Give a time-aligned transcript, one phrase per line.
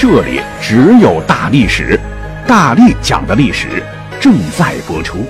[0.00, 1.98] 这里只有大历史，
[2.46, 3.82] 大力讲的历史
[4.20, 5.24] 正在播出。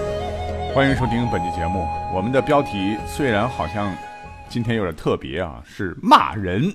[0.74, 1.88] 欢迎收听本期节目。
[2.14, 3.90] 我们的标题虽然好像
[4.46, 6.70] 今天有点特别啊，是骂人，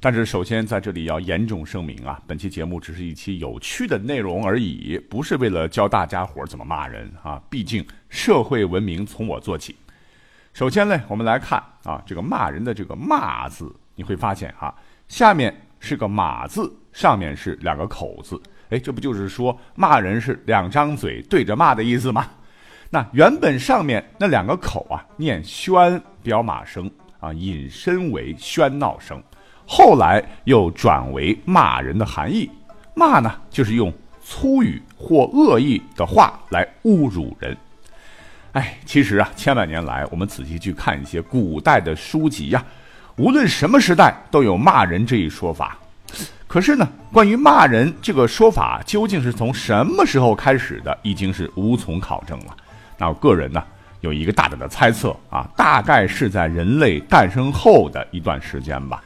[0.00, 7.40] 但是首先在这里要严重声明啊，本期节目只是一期有趣的内容而已，不是为了教大家伙怎么骂人啊。
[7.48, 9.74] 毕竟社会文明从我做起。
[10.52, 14.74] 首先呢，我们来看啊，这个骂人的这个“骂”字，你会发现啊，
[15.08, 16.70] 下面是个“马”字。
[16.94, 18.40] 上面是两个口字，
[18.70, 22.26] 哎，这不就是说骂人是两张嘴对着骂的意思吗？
[22.88, 29.20] 那原本上面那两个口啊，念喧表马声啊，引申为喧闹声，
[29.66, 32.48] 后来又转为骂人的含义。
[32.94, 37.56] 骂呢，就是用粗语或恶意的话来侮辱人。
[38.52, 42.64] 哎，其实啊，千百年来，我们仔细去看一些古代的书籍呀，
[43.16, 45.76] 无论什么时代，都有骂人这一说法。
[46.54, 52.56] 可是呢，关于骂人这个说法究竟是从什么时候开始的，已经是无从考证了。
[52.96, 53.60] 那我个人呢，
[54.02, 59.02] 有一个大胆的猜测啊，大概是在人类诞生后的一段时间吧。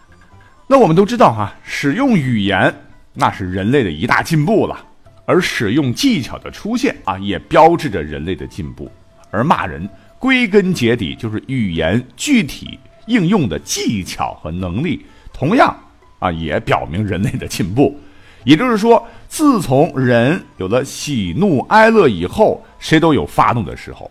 [0.66, 2.70] 那我们都知道哈，使用语言
[3.14, 4.78] 那是人类的一大进步了，
[5.24, 8.92] 而使用技巧的出现啊，也标志着人类的进步。
[9.30, 15.74] 而骂人归根结底就是语言具体应用的技巧和能力，同样。
[16.18, 17.98] 啊，也表明人类的进步，
[18.44, 24.10] 也就是说，自从人有了喜怒哀乐以后，谁都有发怒的时候。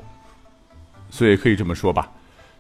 [1.10, 2.10] 所以可以这么说吧，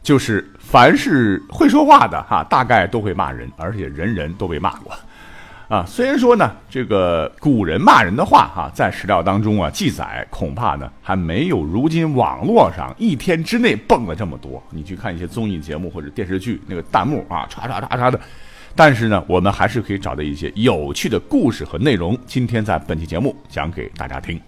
[0.01, 4.93] 就是凡是会说话的哈，大概都会骂人，而且人人都被骂过。
[5.67, 14.63] 啊，虽然说呢，这个古人骂人的话哈，在史料当中啊记载，恐怕呢还没有如今网络上一天之内蹦了这么多。
[14.69, 18.17] 你去看一些综艺节目或者电视剧，那个弹幕啊，唰唰唰唰的。
[18.77, 22.15] 但是呢，我们还是可以找到一些有趣的故事和内容。
[22.27, 24.39] 今天在本期节目讲给大家听。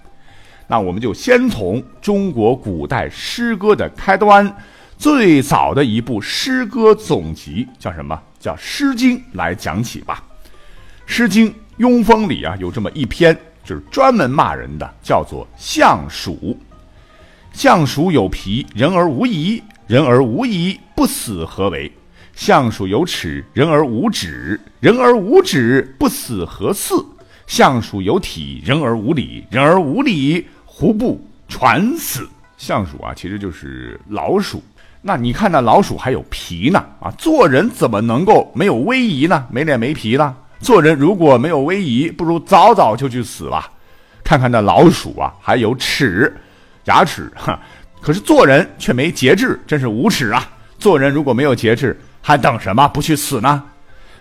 [0.68, 4.56] 那我们就先从中国古代诗歌的开端，
[5.00, 8.22] 最早的一部诗歌总集叫什么？
[8.40, 10.24] 叫《诗经》来讲起吧。
[11.08, 16.36] 《诗经·庸风》里啊有这么一篇，就是专门骂人的，叫做《相鼠》。
[17.52, 21.92] 相鼠有皮，人而无仪；人而无仪，不死何为？
[22.40, 26.96] 相鼠有齿，人而无指；人而无指，不死何似？
[27.48, 32.26] 相鼠有体，人而无礼；人而无礼，胡不传死？
[32.58, 34.64] 相鼠啊，其实就是老鼠。
[35.02, 37.12] 那你看，那老鼠还有皮呢啊！
[37.18, 39.46] 做人怎么能够没有威仪呢？
[39.52, 40.34] 没脸没皮呢？
[40.62, 43.70] 做人如果没有威仪，不如早早就去死吧。
[44.24, 46.34] 看看那老鼠啊，还有齿，
[46.86, 47.60] 牙齿哈，
[48.00, 50.50] 可是做人却没节制，真是无耻啊！
[50.78, 52.88] 做人如果没有节制，还等什么？
[52.88, 53.64] 不去死呢？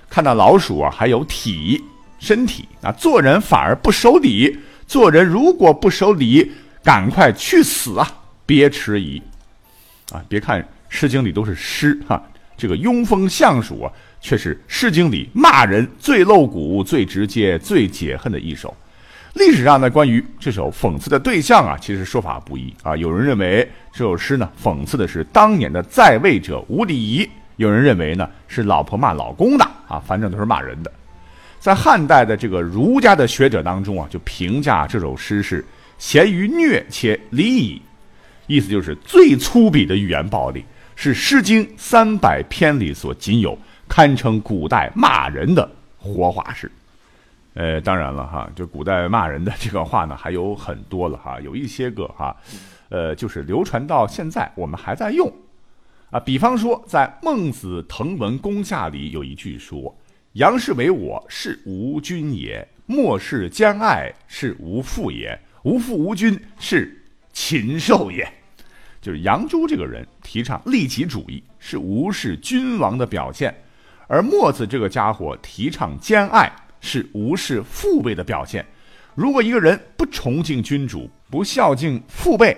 [0.09, 1.84] 看到老鼠啊，还有体
[2.19, 4.59] 身体啊，做人反而不守礼。
[4.86, 6.50] 做人如果不守礼，
[6.82, 8.10] 赶快去死啊！
[8.47, 9.22] 别迟疑
[10.12, 10.25] 啊！
[10.26, 12.22] 别看《诗经》里都是诗哈，
[12.56, 13.92] 这个庸风相属啊，
[14.22, 18.75] 却是《诗经》里骂人最露骨、最直接、最解恨的一首。
[19.34, 22.97] 历史上呢，关于这首讽刺的对象啊，其实说法不一啊。
[22.97, 27.28] 有人认为这首诗呢，讽刺的是当年的在位者无礼仪。
[27.58, 30.91] 有人认为呢是老婆骂老公的啊，反正都是骂人的。
[31.58, 35.64] 在汉代的这个儒家的学者当中啊，就评价这首诗是
[35.98, 37.82] 咸于虐且离矣，
[38.46, 40.64] 意思就是最粗鄙的语言暴力，
[40.94, 43.58] 是《诗经》三百篇里所仅有，
[43.88, 46.70] 堪称古代骂人的活化石。
[47.54, 52.37] 呃，当然了哈，就古代骂人的这个话呢还有很多了哈，有一些个哈，
[52.88, 55.28] 呃，就是流传到现在我们还在用。
[56.10, 59.94] 啊，比方说，在《孟子滕文公下》里有一句说
[60.32, 68.26] ：“杨氏为我，是无君也；莫氏将爱，是无父也；无父无君，是禽兽也。”
[69.02, 73.52] 就是杨朱这个人提倡利己主义，是无视君王的表现；
[74.06, 76.50] 而墨子这个家伙提倡兼爱，
[76.81, 78.64] 是无视父辈的表现。
[79.14, 82.56] 如果一个人不崇敬君主，不孝敬父辈，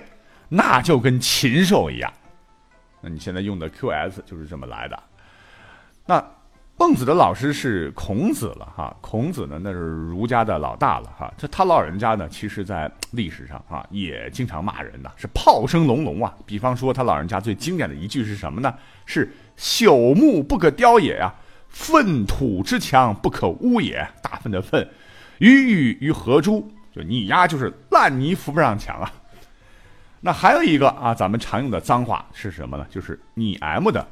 [0.48, 2.12] 那就跟禽兽一样。
[3.00, 5.02] 那你现在用的 QS 就是这么来的。
[6.06, 6.24] 那
[6.76, 16.34] 孟子的老师是孔子了哈，孔子呢那是儒家的老大了哈，这他老人家呢，其实在历史上啊也经常骂人的，是炮声隆隆啊。
[16.46, 18.74] 比方说他老人家最经典的一句是什么呢？
[19.04, 21.34] 是朽木不可雕也啊，
[21.68, 24.08] 粪土之墙不可污也。
[24.22, 24.88] 大粪的粪，
[25.38, 26.66] 鱼与于何诸？
[26.96, 29.12] 就你丫，就是烂泥扶不上墙啊。
[30.20, 32.86] 那还有一个啊，咱们常用的脏话是什么呢？
[32.90, 34.06] 就是你 M 的。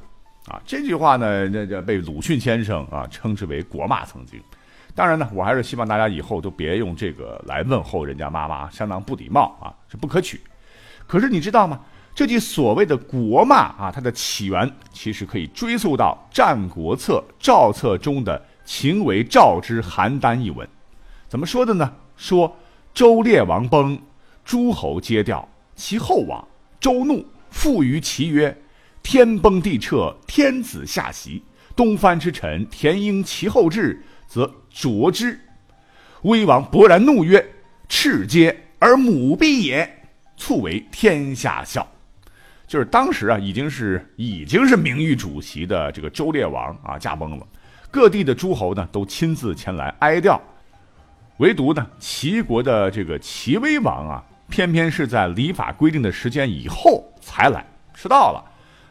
[0.47, 4.07] 啊，这句话呢，那叫被鲁迅先生啊称之为国骂。
[4.07, 4.41] 曾经，
[4.95, 10.41] 当然呢，我还是希望大家以后都别用这个来问候人家妈妈，相当不礼貌啊，是不可取。
[11.07, 11.79] 可是你知道吗？
[12.15, 20.67] 这句所谓的国骂啊，它的起源其实可以追溯到《战国策·赵策》中的“秦为赵之邯郸”一文。
[21.29, 21.93] 怎么说的呢？
[22.17, 22.57] 说
[22.95, 24.01] 周烈王崩，
[24.47, 25.47] 诸侯皆掉，
[25.79, 26.47] 其后王。
[26.81, 28.55] 周怒，复于其曰。
[29.01, 31.43] 天崩地彻，天子下席。
[31.75, 35.41] 东藩之臣田婴其后至，则啄之。
[36.23, 37.43] 威王勃然怒曰
[37.89, 39.89] ：“赤皆而母必也！”
[40.37, 41.87] 卒为天下笑。
[42.67, 47.47] 就是当时啊，已经是已经是名誉主席的这个周烈王啊，驾崩了。
[47.91, 50.39] 各地的诸侯呢，都亲自前来哀悼。
[51.39, 57.65] 唯独呢，齐国的这个齐威王啊，偏偏是在礼法规定的时间以后才来，
[57.95, 58.45] 迟到了。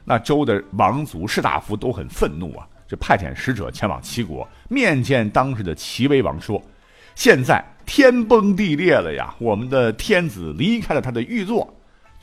[0.05, 6.61] 那周的王族士大夫都很愤怒啊，就派遣使者前往齐国面见当时的齐威王，说
[7.13, 11.67] ：“现在天崩地裂了呀，我们的天子离开了他的玉座，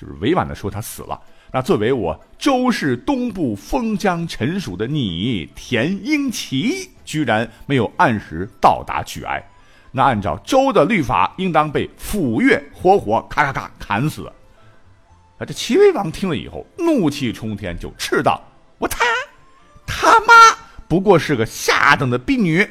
[0.00, 1.20] 就是委婉的说他死了。
[1.52, 9.40] 那作为我周氏东部封疆臣属的你田婴齐，居然没有按时到达举哀，
[9.96, 14.26] 那按照周的律法，应当被斧钺活活咔咔咔砍死。”
[15.38, 15.46] 啊！
[15.46, 18.42] 这齐威王听了以后，怒气冲天，就斥道
[18.78, 19.04] ：“我他
[19.86, 20.56] 他妈
[20.86, 22.68] 不过是个下等的婢女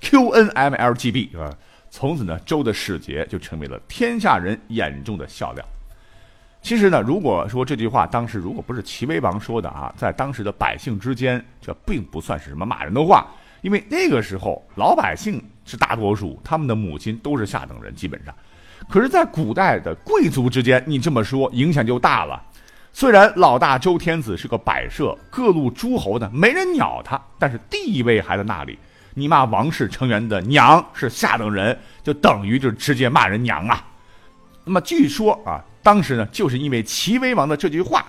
[0.00, 1.52] ，Q N M L G B 啊！”
[1.90, 5.64] 从此呢，周的使节就成为了天下人眼中的笑料。
[6.62, 13.26] 其实呢，如果说这句话当时如果不是齐威王说的啊，在当时的百姓之间，这并不算是什么骂人的话，
[13.62, 18.34] 因为那个时候老百姓是大多数，他们的母亲都是下等人，基本上。
[18.88, 22.42] 可是，在古代的贵族之间，你这么说影响就大了。
[22.92, 28.78] 虽然老大周天子是个摆设，各路诸侯呢没人鸟他，但是地位还在那里。
[29.14, 33.84] 你骂王室成员的娘是下等人，就等于就是直接骂人娘啊。
[34.64, 38.04] 那么据说啊，当时呢就是因为齐威王的这句话，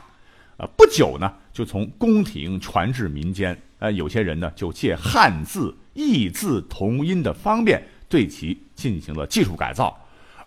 [0.58, 3.58] 啊，不久呢就从宫廷传至民间。
[3.80, 9.98] 呃，有些人呢就借汉字异字同音的方便，对其进行了技术改造。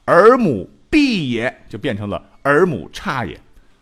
[0.04, 3.40] 儿母必也就变成了儿母差也，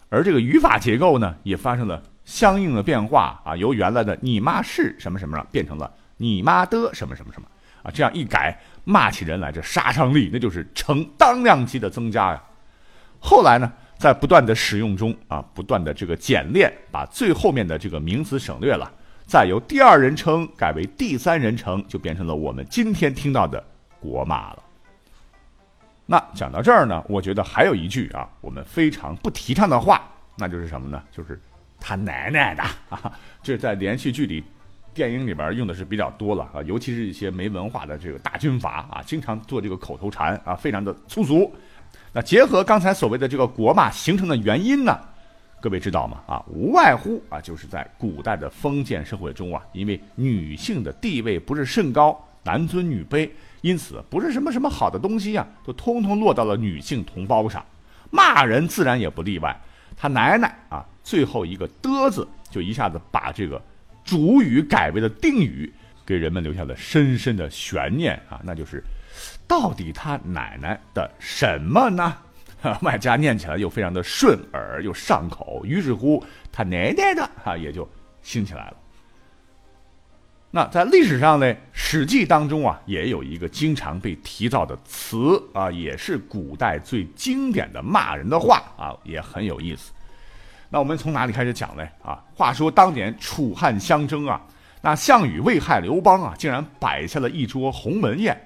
[0.08, 7.46] 而这个语法结构呢也发生了相应的变化啊，由原来的你妈是什么什么了，变成了你妈的什么什么什么
[7.82, 12.42] 啊，这样一改，骂起人来这杀伤力那就是成当量级的增加呀。
[13.18, 18.90] 后来呢，在不断的使用中啊，不断的这个简练，把最后面的这个名词省略了，
[19.26, 23.62] 再由第二人称改为第三人称，就变成了我们今天听到的
[24.00, 24.62] 国骂了。
[26.06, 30.02] 那讲到这儿呢，我觉得还有一句啊，我们非常不提倡的话，
[30.36, 31.02] 那就是什么呢？
[31.10, 31.40] 就是
[31.80, 33.10] 他奶奶的啊！
[33.42, 34.44] 这在连续剧里、
[34.92, 41.50] 电影里边用的是比较多了啊，尤其是一些没文化的这个大军阀啊，经常做这个口头禅啊，非常的粗俗。
[42.12, 45.00] 那结合刚才所谓的这个国骂形成的原因呢，
[45.64, 46.20] 各位知道吗？
[46.26, 53.30] 啊，无外乎啊，就是在古代的封建社会中啊，因为女性的地位不是甚高，男尊女卑。
[53.62, 57.64] 因此，不是什么什么好的东西呀，都通通落到了女性同胞上，
[58.10, 59.58] 骂人自然也不例外。
[59.96, 63.58] 他奶奶啊，最后一个的字就一下子把这个
[64.04, 65.72] 主语改为了定语，
[66.04, 68.84] 给人们留下了深深的悬念啊，那就是
[69.48, 72.14] 到底他奶奶的什么呢？
[72.82, 77.88] 外加念起来又非常的顺耳又上口，于是乎他奶奶的啊也就
[78.22, 78.76] 兴起来了。
[80.50, 89.92] 那在历史上呢，《史记》当中啊，也有一个经常被提到的词啊，也是古代最经典的骂人的话啊，也很有意思。
[90.70, 91.84] 那我们从哪里开始讲呢？
[92.04, 94.40] 啊，话说当年楚汉相争啊，
[94.80, 98.40] 那项羽为害刘邦啊，竟然摆下了一桌鸿门宴。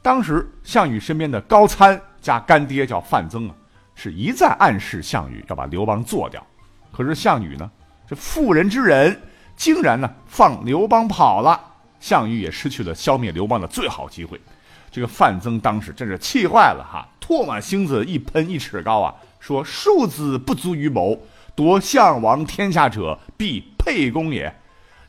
[0.00, 2.00] 当时项羽身边的高参
[2.32, 3.54] 家干爹叫范增啊，
[3.94, 6.44] 是一再暗示项羽要把刘邦做掉。
[6.92, 7.70] 可是项羽呢，
[8.06, 9.20] 这妇人之仁。
[9.56, 11.60] 竟然呢放刘邦跑了，
[11.98, 14.40] 项羽也失去了消灭刘邦的最好机会。
[14.88, 21.20] 这个范增当时真是气坏了哈，唾沫星子一喷一尺高啊，说庶子不足于谋，
[21.56, 24.54] 夺项王天下者，必沛公也。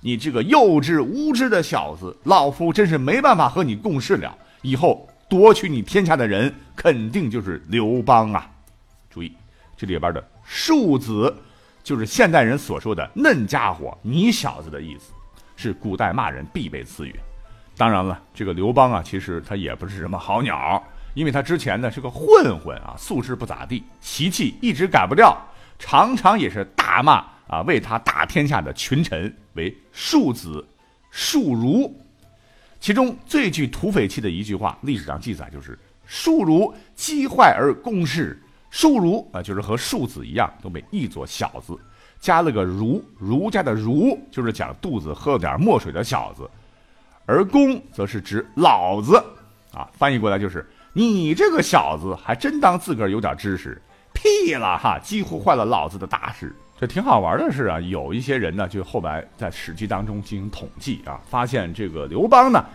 [0.01, 4.35] 你这个幼稚无知的小子，老夫真是没办法和你共事了。
[4.63, 8.50] 以后夺取你天下的人，肯定就是刘邦啊！
[9.12, 9.31] 注意，
[9.77, 11.33] 这里边的“庶子”
[11.83, 15.13] 就是现代人所说的“嫩家伙”“你小子”的意思，
[15.55, 17.15] 是古代骂人必备词语。
[17.77, 20.83] 当然了，这个刘邦啊，其实他也不是什么好鸟，
[21.13, 25.38] 因为他之前呢是个混混啊，素质不咋地，习气一直改不掉，
[25.77, 30.67] 常常也是大骂啊为他打天下的群臣为“庶子
[31.12, 31.95] ”“庶儒”。
[32.79, 38.41] 其中最具土匪气的一句话，历史上记载就是“庶儒积坏而攻事”。
[38.71, 41.75] 庶儒啊，就是和庶子一样，都被译作小子，
[42.19, 46.48] 加了个儒，儒家的儒就是讲肚子喝了点墨水的小子，
[47.25, 49.17] 而公则是指老子
[49.74, 53.81] 啊，翻译过来就是你这个小子还真当自个儿有点知识，
[54.13, 56.55] 屁了哈，几乎坏了老子的大事。
[56.79, 62.65] 这挺好玩的是啊，有一些人呢，就后来在《史记》当中进行统计啊，发现这个刘邦呢，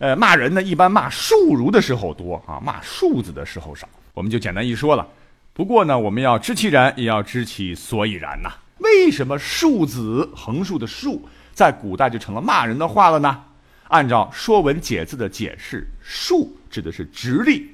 [0.00, 3.88] 呃，骂人呢一般骂庶儒的时候多啊，骂庶子的时候少。
[4.14, 5.06] 我们就简单一说了。
[5.52, 8.50] 不过呢，我们要知其然，也要知其所以然呐。
[8.78, 11.24] 为什么“庶子”横竖的“庶”
[11.54, 13.44] 在古代就成了骂人的话了呢？
[13.86, 17.70] 按照《说文解字》的解释，“庶”指的是直立。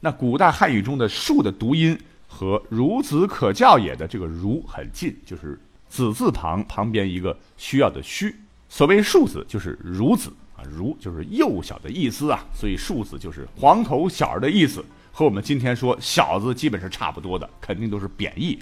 [0.00, 8.34] 那古代汉语中的“庶”的读音和“孺子可教也”的这个“孺”很近，就是“子”字旁旁边一个需要的“需”。
[8.68, 14.84] 所谓“庶子”，就是孺子啊，“孺”就是幼小的意思啊，所以“庶子”就是黄头小儿的意思。
[15.12, 18.58] 和我们今天说小子基本是差不多的，肯定都是贬义，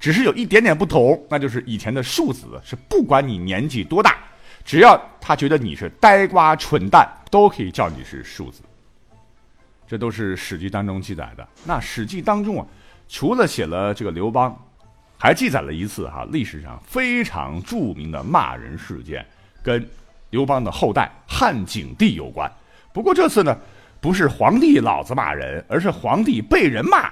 [0.00, 4.18] 只是有一点点不同，那就是以前的庶子是不管你年纪多大，
[4.64, 8.62] 只要他觉得你是呆瓜蠢蛋，都可以叫你是庶子。
[9.86, 11.46] 这都是《史记》当中记载的。
[11.64, 12.66] 那《史记》当中啊，
[13.12, 14.58] 除了写了这个刘邦，
[15.18, 19.24] 还记载了一次哈历史上非常著名的骂人事件，
[19.62, 19.86] 跟
[20.30, 22.50] 刘邦的后代汉景帝有关。
[22.92, 23.56] 不过这次呢。
[24.00, 27.08] 不是皇帝老子骂人，而是皇帝被人骂，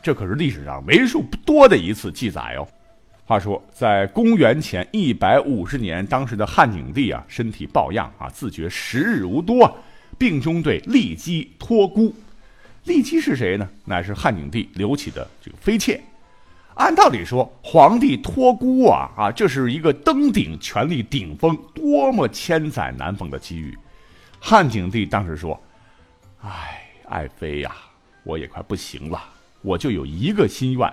[0.00, 2.62] 这可是历史上为数不多的一次记载哦。
[3.24, 9.76] 话说，在公元前一百五十年，当时的汉景帝啊，身体抱恙啊，自觉时日无多，
[10.16, 12.14] 病中对骊姬托孤。
[12.88, 13.68] 骊姬是谁呢？
[13.84, 16.00] 乃是汉景帝刘启的这个妃妾。
[16.72, 23.76] 按道理说，皇帝托孤啊啊，这是一个登顶权力顶峰、多么千载难逢的机遇。
[24.40, 25.60] 汉景帝当时说。
[26.40, 27.72] 哎，爱妃呀，
[28.22, 29.20] 我也快不行了，
[29.60, 30.90] 我就有一个心愿，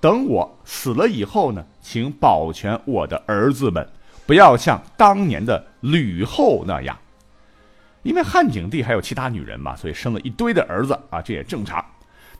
[0.00, 3.86] 等我死了以后呢，请保全我的儿子们，
[4.26, 6.96] 不要像当年的吕后那样。
[8.06, 11.84] 因为汉景帝还有其他女人嘛，所以生了一堆的儿子啊，这也正常。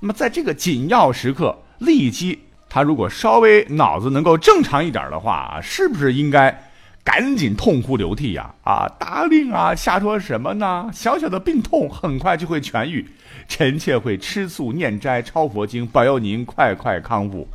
[0.01, 6.63] 那么在这个紧要时刻，骊姬她如果稍微脑子能够正常一点的话，是不是应该？
[7.05, 8.53] 赶紧痛哭流涕呀！
[8.65, 10.91] 啊，大令啊，瞎说什么呢？
[10.93, 13.07] 小小的病痛很快就会痊愈，
[13.47, 17.47] 臣妾会吃素念斋抄佛经，保佑您快快康复。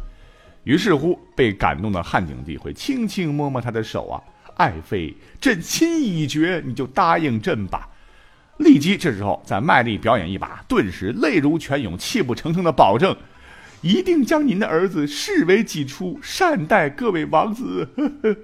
[0.63, 4.23] 于是乎，被感动的汉景帝会轻轻摸摸她的手啊，
[4.55, 7.89] 爱妃，朕心已决，你就答应朕吧。
[8.63, 13.15] 立即这时候再卖力表演一把，顿时泪如泉涌，泣不成声的保证，
[13.81, 17.87] 一定将您的儿子视为己出，善待各位王子。
[17.95, 18.35] 呵 呵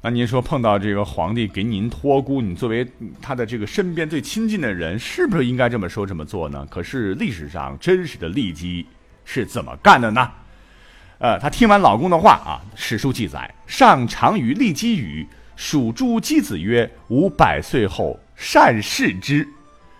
[0.00, 2.86] 那您说碰到这个皇帝给您托孤，你作为
[3.20, 6.64] 他的这个身边最亲近的人，是不是应该这么说这么做呢？
[6.70, 8.86] 可是历史上真实的骊姬
[9.24, 10.30] 是怎么干的呢？
[11.18, 15.26] 呃，她听完老公的话啊，史书记载，上常与骊姬语，
[15.56, 19.46] 属诸姬子曰：“吾百岁后善事之。”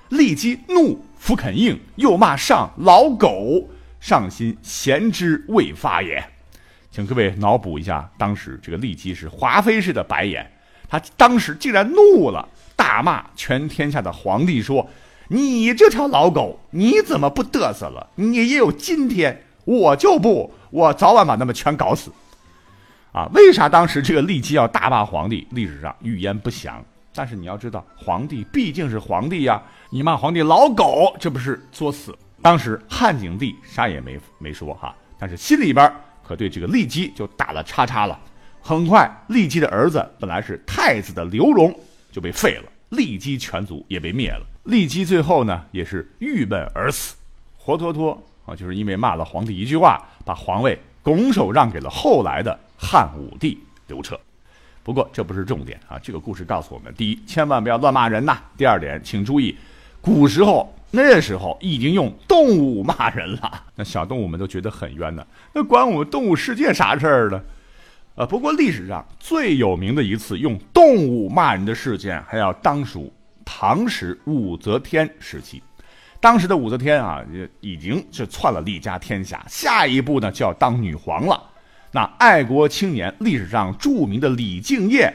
[0.09, 3.69] 骊姬怒，弗肯应，又骂上老狗，
[4.01, 6.25] 上心贤之未发也。
[6.91, 10.51] 请各位脑补一下，当时这个骊姬是华妃似的白眼，
[10.89, 14.89] 她当时竟然怒了，大骂全天下的皇帝说
[15.29, 18.09] ：“你这条老狗，你怎么不嘚瑟了？
[18.15, 22.11] 你也有今天，我就不，我早晚把他们全搞死。”
[23.13, 25.47] 啊，为啥当时这个骊姬要大骂皇帝？
[25.51, 26.83] 历史上语言不详，
[27.19, 29.61] 但是你要知道，皇帝毕竟是皇帝呀，
[29.91, 32.17] 你骂皇帝老狗，这不是作死？
[32.41, 35.93] 当时汉景帝啥也没没说哈，但是心里边。
[36.23, 38.17] 可对这个骊姬就打了叉叉了。
[38.61, 41.75] 很快，骊姬的儿子本来是太子的刘荣
[42.13, 44.47] 就被废了，骊姬全族也被灭了。
[44.67, 47.17] 骊姬最后呢，也是郁闷而死，
[47.57, 53.59] 活脱脱啊，就是因为骂了皇帝一句话，把皇位拱手让给了后来的汉武帝
[53.89, 54.21] 刘彻。
[54.89, 59.55] 不过这不是重点啊，这个故事告诉我们：第一，千万不要乱骂人呐；第二点，请注意，
[60.01, 60.75] 古时候。
[60.91, 65.23] 那时候已经用动物骂人了，那小动物们都觉得很冤呢。
[65.53, 67.39] 那关我们动物世界啥事儿呢？
[68.15, 73.13] 呃，不过历史上最有名的一次用动物骂人的事件，还要当属
[73.45, 75.63] 唐时武则天时期。
[76.21, 77.23] 当时的武则天啊，
[77.61, 81.39] 已经是篡了李家天下，下一步呢就要当女皇了。
[81.93, 85.13] 那爱国青年，历史上著名的李敬业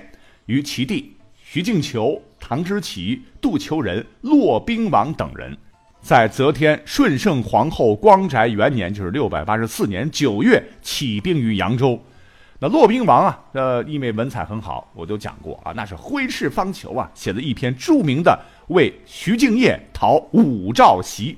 [0.48, 5.56] 与其弟徐敬求、唐之奇、杜求仁、骆宾王等人，
[6.02, 12.02] 在则天顺圣皇后光宅元年，就是六百八十四年九月，起兵于扬州。
[12.60, 18.32] 那骆宾王啊，呃，因为文采很好，我都讲过啊，那是挥斥方遒啊，写了一篇著名的
[18.74, 21.34] 《为徐敬业讨武曌檄》，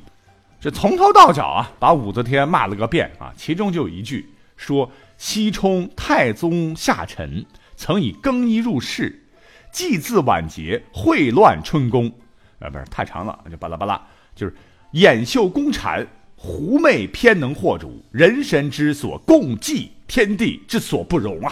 [0.62, 3.34] 这从头到脚啊，把武则天骂了个遍啊。
[3.36, 7.46] 其中就有一句说：“西充太宗下臣，
[7.76, 9.24] 曾以更衣入室，
[9.72, 12.12] 祭祀晚节，秽乱春宫。”
[12.60, 14.02] 啊，不是太长了，就巴拉巴拉，
[14.36, 14.54] 就是
[14.92, 19.92] 掩袖宫产，狐媚偏能惑主，人神之所共济。
[20.08, 21.52] 天地之所不容啊！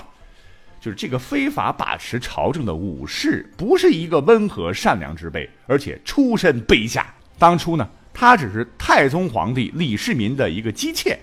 [0.79, 7.11] 就是这个非法把持朝政的武士，不是一个温和善良之辈，而且出身卑下。
[7.39, 11.17] 当初呢，他只是太宗皇帝李世民的一个姬妾，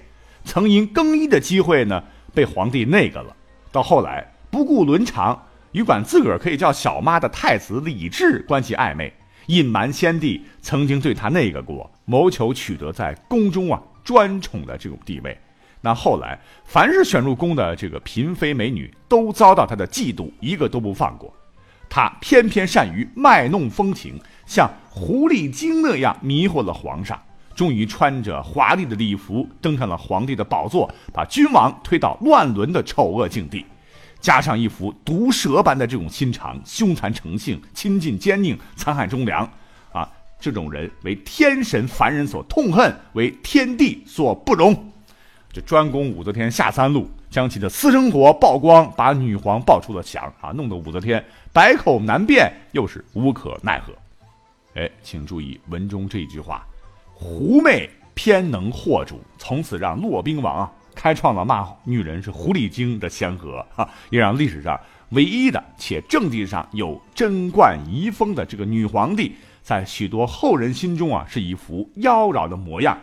[0.44, 2.02] 曾因更衣的机会呢，
[2.35, 3.35] 被皇帝那个了。
[3.73, 5.41] 到后来不顾伦常，
[5.73, 9.13] 与管自个儿可以叫小妈的太子李治关系暧昧，
[9.47, 15.39] 隐瞒先帝曾经对他那个过，谋求取得在宫中啊专宠的这种地位。
[15.83, 21.33] 那后来，凡是选入宫的这个嫔妃美女，都遭到他的嫉妒，一个都不放过。
[21.89, 27.21] 他偏偏善于卖弄风情，像狐狸精那样迷惑了皇上，
[27.61, 33.67] 终于穿着华丽的礼服登上了皇帝的宝座，把君王推到乱伦的丑恶境地。
[34.19, 39.47] 加上一副毒蛇般的这种心肠，凶残成性，亲近奸佞，残害忠良，
[39.93, 44.75] 啊，这种人为天神凡人所痛恨，为天地所不容。
[45.52, 53.93] 就专攻武则天下三路，将其的私生活曝光，把女皇爆出了墙啊，弄得武则天百口难辩，又是无可奈何。
[54.81, 56.67] 哎，请注意文中这句话
[57.21, 72.99] ：“狐媚偏能惑主”，从此让骆宾王啊开创了骂女人是狐狸精的先河啊，也让历史上唯一的且政绩上有贞观遗风的这个女皇帝，在许多后人心中啊是一副妖娆的模样。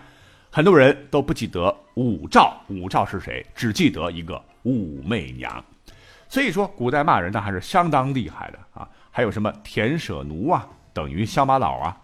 [0.50, 3.46] 很多人都不记得武曌，武曌是谁？
[3.54, 5.64] 只记得一个武媚娘。
[6.28, 8.88] 所以说，古代骂人呢还是相当厉害的啊。
[9.12, 11.96] 还有什么田舍奴啊，等于乡巴佬啊；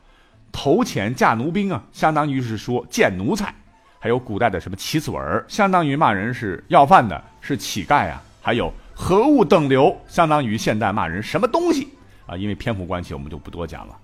[0.53, 3.53] 投钱嫁奴兵啊，相当于是说贱奴才。
[3.99, 8.21] 还有古代的什么乞子儿，相当于骂人是要饭的，是乞丐啊。
[8.41, 11.89] 还有何物等流，相当于现代骂人什么东西
[12.25, 12.37] 啊。
[12.37, 13.97] 因为篇幅关系，我们就不多讲了。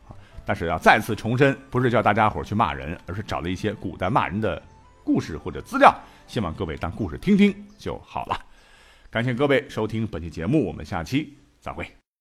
[0.45, 4.61] 但是要再次重申，不是叫大家伙去骂人，而是找了一些古代骂人的
[5.03, 5.93] 故事或者资料，
[6.27, 8.39] 希望各位当故事听听就好了。
[9.11, 11.98] 感谢各位收听本期节目，我们下期再会。